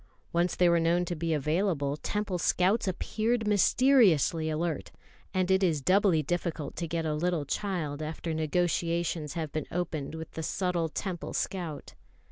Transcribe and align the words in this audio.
Once 0.33 0.55
they 0.55 0.67
were 0.67 0.79
known 0.79 1.05
to 1.05 1.15
be 1.15 1.31
available, 1.31 1.95
Temple 1.95 2.39
scouts 2.39 2.87
appeared 2.87 3.45
mysteriously 3.47 4.49
alert; 4.49 4.89
and 5.31 5.51
it 5.51 5.61
is 5.61 5.79
doubly 5.79 6.23
difficult 6.23 6.75
to 6.77 6.87
get 6.87 7.05
a 7.05 7.13
little 7.13 7.45
child 7.45 8.01
after 8.01 8.33
negotiations 8.33 9.33
have 9.33 9.51
been 9.51 9.67
opened 9.71 10.15
with 10.15 10.31
the 10.31 10.41
subtle 10.41 10.89
Temple 10.89 11.33
scout. 11.33 11.93